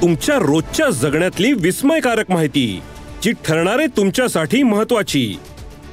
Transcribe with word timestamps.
तुमच्या 0.00 0.36
रोजच्या 0.38 0.88
जगण्यातली 0.90 1.52
विस्मयकारक 1.52 2.30
माहिती 2.30 2.82
जी 3.22 3.32
ठरणारे 3.44 3.86
तुमच्यासाठी 3.86 4.62
महत्वाची 4.62 5.38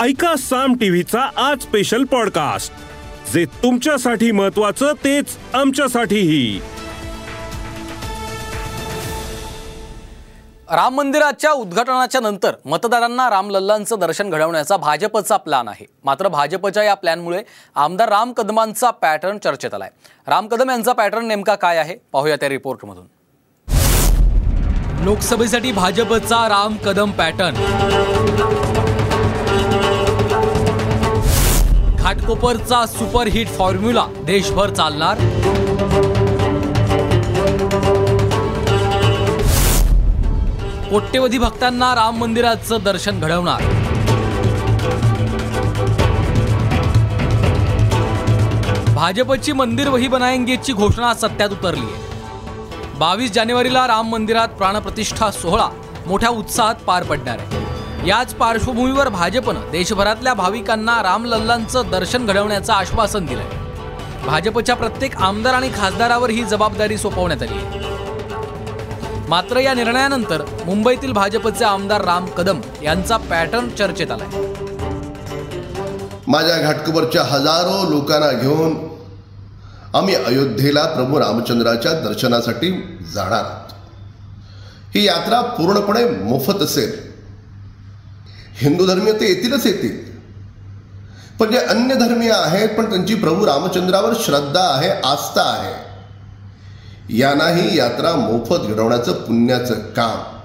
ऐका 0.02 0.36
साम 0.36 0.74
टीव्हीचा 0.74 1.30
आज 1.38 1.62
स्पेशल 1.62 2.04
पॉडकास्ट 2.04 2.74
जे 3.34 3.46
तुमच्यासाठी 3.64 4.32
महत्वाचं 4.32 4.94
तेच 5.04 5.38
आमच्यासाठीही. 5.54 6.60
राम 10.72 10.96
मंदिराच्या 10.96 11.52
उद्घाटनाच्या 11.52 12.22
नंतर 12.22 12.56
मतदारांना 12.66 13.30
रामलल्लांचं 13.30 14.00
दर्शन 14.00 14.30
घडवण्याचा 14.30 14.78
भाजपचा 14.78 15.38
प्लॅन 15.38 15.68
आहे. 15.68 15.86
मात्र 16.04 16.28
भाजपच्या 16.28 16.84
या 16.84 16.94
प्लॅनमुळे 16.94 17.42
आमदार 17.76 18.10
राम 18.10 18.32
कदमांचा 18.32 18.90
पॅटर्न 18.92 19.38
चर्चेत 19.38 19.74
आलाय. 19.74 19.90
राम 20.28 20.48
कदम 20.48 20.70
यांचा 20.70 20.94
पॅटर्न 20.94 21.28
नेमका 21.28 21.56
काय 21.56 21.78
आहे? 21.78 21.96
पाहूया 22.14 22.36
त्या 22.36 22.50
रिपोर्टमधून 22.50 23.06
लोकसभेसाठी 25.08 25.72
भाजपचा 25.72 26.38
राम 26.50 26.76
कदम 26.76 27.12
पॅटर्न. 27.12 27.56
घाटकोपरचा 32.00 32.86
सुपरहिट 32.86 33.48
फॉर्म्युला 33.48 34.04
देशभर 34.26 34.70
चालणार. 34.70 35.20
कोट्यवधी 40.90 41.38
भक्तांना 41.38 41.94
राम 41.96 42.18
मंदिराचं 42.18 42.84
दर्शन 42.84 43.20
घडवणार. 43.20 43.62
भाजपची 48.94 49.52
मंदिर 49.54 49.90
वही 49.90 50.08
बनायंगेची 50.08 50.74
घोषणा 50.74 51.14
सत्यात 51.14 51.50
उतरली 51.50 51.86
आहे 51.86 52.06
बावीस 53.00 53.32
जानेवारीला 53.32 53.88
राम 53.88 54.08
मंदिरात 54.10 54.48
प्राणप्रतिष्ठा 54.48 55.32
सोहळा 55.32 55.68
मोठ्या 56.06 56.30
उत्साहात 56.30 56.76
पार 56.76 57.04
पडणार 57.04 57.38
आहे. 57.40 58.08
याच 58.08 58.34
पार्श्वभूमीवर 58.36 59.10
भाजपनं 59.10 59.70
देशभरातल्या 59.72 60.34
भाविकांना 60.34 61.04
रामलल्लांचं 61.04 61.90
दर्शन 61.92 62.26
घडवण्याचं 62.26 62.74
आश्वासन 62.74 63.26
दिलंय. 63.26 63.46
भाजपच्या 64.26 64.76
प्रत्येक 64.76 65.18
आमदार 65.18 65.54
आणि 65.54 65.70
खासदारावर 65.76 66.30
ही 66.30 66.44
जबाबदारी 66.44 66.98
सोपवण्यात 66.98 67.44
आली 67.44 67.58
आहे. 67.58 67.86
मात्र 69.30 69.58
या 69.58 69.74
निर्णयानंतर 69.74 70.42
मुंबईतील 70.66 71.12
भाजपचे 71.12 71.66
आमदार 71.66 72.06
राम 72.06 72.26
कदम 72.26 72.62
यांचा 72.84 73.18
पॅटर्न 73.18 73.70
चर्चेत 73.70 74.12
आलाय. 74.12 74.42
माझ्या 76.28 76.58
घाटकोपरच्या 76.58 77.24
हजारो 77.24 77.90
लोकांना 77.90 78.32
घेऊन 78.32 78.87
आम्ही 79.98 80.16
अयोध्येला 80.16 80.86
प्रभू 80.86 81.20
रामचंद्राच्या 81.20 81.92
दर्शनासाठी 81.92 83.00
जाणार 83.14 83.44
आहोत. 83.44 83.72
ही 84.96 85.06
यात्रा 85.06 85.42
पूर्णपणे 85.42 86.06
मोफत 86.24 86.62
असेल. 86.62 86.92
हिंदू 88.58 88.86
धर्मीय 88.88 89.14
ते 89.14 89.28
येतीलच 89.28 89.66
येतील. 89.66 90.08
पण 91.40 91.52
जे 91.52 91.58
अन्य 91.58 91.96
धर्मीय 91.96 92.32
आहेत 92.32 92.70
पण 92.70 92.90
त्यांची 92.90 93.16
प्रभू 93.16 93.46
रामचंद्रावर 93.46 94.14
श्रद्धा 94.20 94.76
आहे 94.76 94.90
आस्था 94.90 95.42
आहे 95.42 95.74
यांनाही 97.18 97.78
यात्रा 97.78 98.16
मोफत 98.16 98.68
घडवण्याचं 98.68 99.12
पुण्याचं 99.12 99.74
काम 99.74 100.38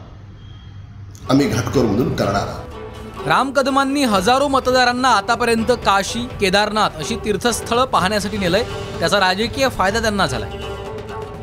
आम्ही 1.30 1.48
घाटकोरमधून 1.48 2.16
करणार 2.16 2.46
आहोत. 2.46 2.81
राम 3.26 3.50
कदमांनी 3.52 4.04
हजारो 4.04 4.48
मतदारांना 4.48 5.08
आतापर्यंत 5.08 5.70
काशी 5.70 6.20
केदारनाथ 6.40 6.90
अशी 6.98 7.16
तीर्थस्थळं 7.16 7.84
पाहण्यासाठी 7.84 8.38
नेलंय. 8.38 8.62
त्याचा 8.98 9.20
राजकीय 9.20 9.68
फायदा 9.68 10.00
त्यांना 10.00 10.26
झालाय. 10.26 10.50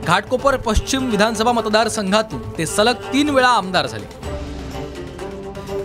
घाटकोपर 0.08 0.58
पश्चिम 0.58 1.10
विधानसभा 1.10 1.52
मतदारसंघातून 1.52 2.42
ते 2.58 2.66
सलग 2.66 2.94
तीन 3.14 3.30
वेळा 3.30 3.48
आमदार 3.48 3.88
झाले. 3.88 4.06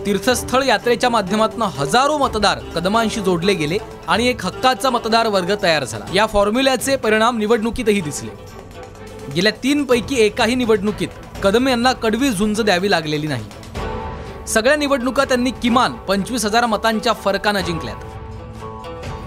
तीर्थस्थळ 0.05 0.63
यात्रेच्या 0.63 1.09
माध्यमातून 1.09 1.61
हजारो 1.61 2.17
मतदार 2.17 2.59
कदमांशी 2.75 3.21
जोडले 3.21 3.53
गेले 3.53 3.77
आणि 4.07 4.27
एक 4.27 4.45
हक्काचा 4.45 4.89
मतदार 4.89 5.27
वर्ग 5.27 5.55
तयार 5.63 5.83
झाला. 5.83 6.05
या 6.13 6.25
फॉर्म्युल्याचे 6.25 6.95
परिणाम 6.95 7.37
निवडणुकीतही 7.37 8.01
दिसले. 8.01 8.31
गेल्या 9.35 9.51
तीन 9.63 9.83
पैकी 9.83 10.15
एकाही 10.15 10.55
निवडणुकीत 10.55 11.07
कदम 11.43 11.67
यांना 11.67 11.93
कडवी 11.93 12.29
झुंज 12.29 12.61
द्यावी 12.61 12.91
लागलेली 12.91 13.27
नाही. 13.27 13.45
सगळ्या 14.47 14.75
निवडणुका 14.75 15.23
त्यांनी 15.23 15.51
किमान 15.51 15.93
पंचवीस 16.07 16.45
हजार 16.45 16.65
मतांच्या 16.65 17.13
फरकानं 17.13 17.61
जिंकल्यात. 17.61 18.03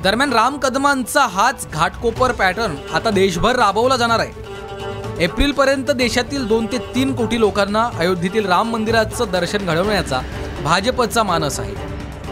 दरम्यान 0.02 0.32
राम 0.32 0.58
कदमांचा 0.58 1.26
हाच 1.26 1.66
घाटकोपर 1.72 2.32
पॅटर्न 2.32 2.74
आता 2.94 3.10
देशभर 3.10 3.56
राबवला 3.56 3.96
जाणार 3.96 4.18
आहे. 4.18 5.24
एप्रिलपर्यंत 5.24 5.90
देशातील 5.90 6.46
दोन 6.46 6.66
ते 6.66 6.78
तीन 6.94 7.14
कोटी 7.14 7.40
लोकांना 7.40 7.88
अयोध्येतील 7.98 8.46
राम 8.46 8.70
मंदिराचं 8.70 9.30
दर्शन 9.32 9.66
घडवण्याचा 9.66 10.20
भाजपचा 10.64 11.22
मानस 11.22 11.60
आहे. 11.60 11.74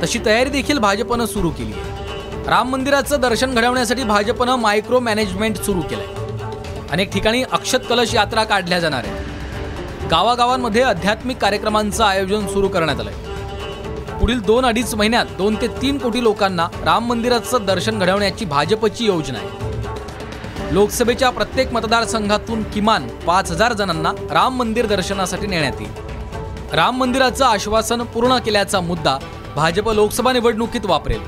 तशी 0.03 0.19
तयारी 0.27 0.51
देखील 0.51 0.79
भाजपनं 0.79 1.27
सुरू 1.27 1.51
केली 1.51 1.73
आहे. 1.73 2.49
राम 2.49 2.71
मंदिराचं 2.71 3.21
दर्शन 3.21 3.55
घडवण्यासाठी 3.55 4.05
भाजपनं 4.05 4.57
मायक्रो 4.57 5.01
मॅनेजमेंट 5.01 5.57
सुरू 5.57 5.81
केलंय. 5.81 6.15
अनेक 6.91 7.13
ठिकाणी 7.13 7.43
अक्षत 7.43 7.79
कलश 7.89 8.15
यात्रा 8.15 8.45
काढल्या 8.45 8.81
जाणार 8.81 9.05
आहे 9.05 9.26
गावागावांमध्ये 10.11 10.83
आध्यात्मिक 10.83 11.37
कार्यक्रमांचं 11.37 12.05
आयोजन 12.05 12.47
सुरू 12.47 12.69
करण्यात 12.69 13.01
आलंय. 13.01 13.15
पुढील 14.19 14.41
दोन 14.41 14.67
अडीच 14.67 14.95
महिन्यात 14.95 15.27
दोन 15.39 15.55
ते 15.55 15.67
तीन 15.83 15.99
कोटी 15.99 16.23
लोकांना 16.23 16.67
राम 16.85 17.07
मंदिराचं 17.07 17.65
दर्शन 17.67 17.99
घडवण्याची 17.99 18.45
भाजपची 18.45 19.07
योजना 19.07 19.39
आहे. 19.39 20.75
लोकसभेच्या 20.75 21.31
प्रत्येक 21.31 21.73
मतदारसंघातून 21.73 22.63
किमान 22.63 23.09
पाच 23.09 23.51
हजार 23.51 23.73
जणांना 23.73 24.13
राम 24.31 24.57
मंदिर 24.57 24.87
दर्शनासाठी 24.87 25.47
नेण्यात 25.47 25.81
येईल. 25.81 26.75
राम 26.75 26.97
मंदिराचं 26.97 27.45
आश्वासन 27.45 28.03
पूर्ण 28.03 28.39
केल्याचा 28.39 28.81
मुद्दा 28.81 29.19
भाजप 29.57 29.91
लोकसभा 29.91 30.33
निवडणुकीत 30.33 30.87
वापरेल. 30.87 31.21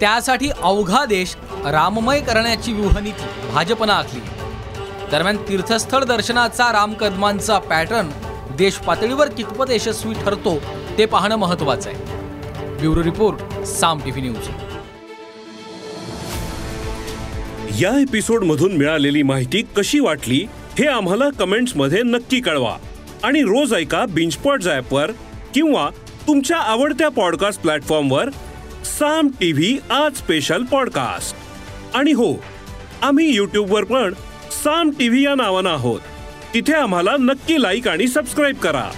त्यासाठी 0.00 0.50
अवघा 0.62 1.04
देश 1.04 1.36
राममय 1.64 2.20
करण्याची 2.20 2.72
व्यूहनीती 2.72 3.50
भाजपनं 3.54 3.92
आखली 3.92 4.20
दरम्यान 5.10 5.36
तीर्थस्थळ 5.36 6.04
दर्शनाचा 6.04 6.72
राम 6.72 6.94
कदमांचा 6.94 7.58
पॅटर्न 7.58 8.06
देश 8.56 8.74
पातळीवर 8.74 9.28
कितपत 9.28 9.64
यशस्वी 9.70 10.14
ठरतो 10.14 10.62
ते 10.98 11.06
पाहणं 11.06 11.36
महत्वाचं 11.36 11.90
आहे. 11.90 11.98
Bureau 12.80 13.02
report 13.02 13.64
Saam 13.66 13.98
TV 13.98 14.22
news. 14.22 14.48
या 17.82 18.00
एपिसोड 18.00 18.44
मधून 18.44 18.72
मिळालेली 18.72 19.22
माहिती 19.22 19.62
कशी 19.76 20.00
वाटली 20.00 20.46
हे 20.78 20.86
आम्हाला 20.86 21.30
कमेंट्समध्ये 21.30 22.02
नक्की 22.02 22.40
कळवा. 22.40 22.76
आणि 23.22 23.42
रोज 23.42 23.74
ऐका 23.74 24.06
बिंचपॉट 24.06 24.62
वर 24.90 25.10
किंवा 25.54 25.90
तुमच्या 26.26 26.58
आवडत्या 26.58 27.08
पॉडकास्ट 27.08 27.60
प्लॅटफॉर्मवर 27.60 28.30
साम 28.84 29.28
टीव्ही 29.28 29.78
आज 29.90 30.16
स्पेशल 30.16 30.62
पॉडकास्ट. 30.62 31.36
आणि 31.96 32.12
हो 32.12 32.42
आम्ही 33.02 33.38
वर 33.38 33.84
पण 33.84 34.14
साम 34.50 34.90
टीव्ही 34.90 35.24
या 35.24 35.34
नावानं 35.34 35.70
आहोत. 35.70 36.00
तिथे 36.54 36.72
आम्हाला 36.72 37.16
नक्की 37.20 37.62
लाईक 37.62 37.88
आणि 37.88 38.08
सबस्क्राईब 38.08 38.56
करा. 38.56 38.90